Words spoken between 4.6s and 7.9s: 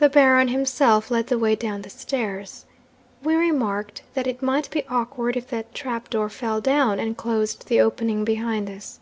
be awkward if that trap door fell down and closed the